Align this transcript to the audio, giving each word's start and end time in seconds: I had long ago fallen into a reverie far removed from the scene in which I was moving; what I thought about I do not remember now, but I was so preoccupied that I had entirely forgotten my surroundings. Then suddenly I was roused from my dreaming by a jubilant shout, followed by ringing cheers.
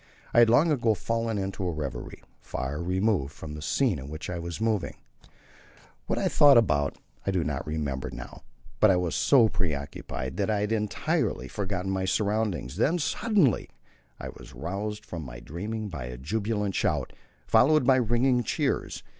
I 0.33 0.39
had 0.39 0.49
long 0.49 0.71
ago 0.71 0.95
fallen 0.95 1.37
into 1.37 1.63
a 1.63 1.71
reverie 1.71 2.23
far 2.39 2.81
removed 2.81 3.31
from 3.33 3.53
the 3.53 3.61
scene 3.61 3.99
in 3.99 4.09
which 4.09 4.31
I 4.31 4.39
was 4.39 4.59
moving; 4.59 4.95
what 6.07 6.17
I 6.17 6.27
thought 6.27 6.57
about 6.57 6.97
I 7.27 7.29
do 7.29 7.43
not 7.43 7.67
remember 7.67 8.09
now, 8.09 8.41
but 8.79 8.89
I 8.89 8.95
was 8.95 9.13
so 9.13 9.47
preoccupied 9.47 10.37
that 10.37 10.49
I 10.49 10.61
had 10.61 10.71
entirely 10.71 11.47
forgotten 11.47 11.91
my 11.91 12.05
surroundings. 12.05 12.77
Then 12.77 12.97
suddenly 12.97 13.69
I 14.19 14.29
was 14.29 14.55
roused 14.55 15.05
from 15.05 15.21
my 15.23 15.39
dreaming 15.39 15.87
by 15.87 16.05
a 16.05 16.17
jubilant 16.17 16.73
shout, 16.73 17.13
followed 17.45 17.85
by 17.85 17.97
ringing 17.97 18.41
cheers. 18.41 19.03